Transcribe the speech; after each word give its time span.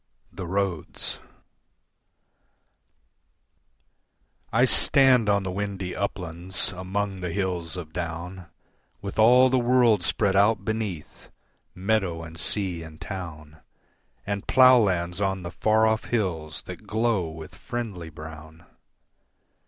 The 0.31 0.47
Roads 0.47 1.19
I 4.51 4.65
stand 4.65 5.29
on 5.29 5.43
the 5.43 5.51
windy 5.51 5.95
uplands 5.95 6.71
among 6.71 7.19
the 7.21 7.29
hills 7.31 7.77
of 7.77 7.93
Down 7.93 8.47
With 9.03 9.19
all 9.19 9.51
the 9.51 9.59
world 9.59 10.01
spread 10.01 10.35
out 10.35 10.65
beneath, 10.65 11.29
meadow 11.75 12.23
and 12.23 12.35
sea 12.39 12.81
and 12.81 12.99
town, 12.99 13.59
And 14.25 14.47
ploughlands 14.47 15.21
on 15.21 15.43
the 15.43 15.51
far 15.51 15.85
off 15.85 16.05
hills 16.05 16.63
that 16.63 16.87
glow 16.87 17.29
with 17.29 17.53
friendly 17.53 18.09
brown. 18.09 18.65